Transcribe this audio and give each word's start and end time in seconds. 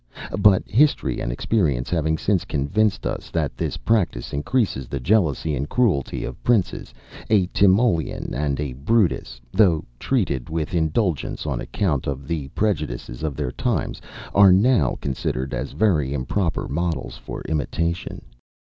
But 0.35 0.67
history 0.67 1.19
and 1.19 1.31
experience 1.31 1.91
having 1.91 2.17
since 2.17 2.43
convinced 2.43 3.05
us, 3.05 3.29
that 3.29 3.55
this 3.55 3.77
practice 3.77 4.33
increases 4.33 4.87
the 4.87 4.99
jealousy 4.99 5.53
and 5.53 5.69
cruelty 5.69 6.23
of 6.23 6.43
princes, 6.43 6.91
a 7.29 7.45
Timoleon 7.53 8.33
and 8.33 8.59
a 8.59 8.73
Brutus, 8.73 9.39
though 9.51 9.85
treated 9.99 10.49
with 10.49 10.73
indulgence 10.73 11.45
on 11.45 11.61
account 11.61 12.07
of 12.07 12.27
the 12.27 12.47
prejudices 12.47 13.21
of 13.21 13.35
their 13.35 13.51
times, 13.51 14.01
are 14.33 14.51
now 14.51 14.97
considered 15.01 15.53
as 15.53 15.71
very 15.73 16.13
improper 16.15 16.67
models 16.67 17.15
for 17.15 17.41
imitation. 17.43 18.23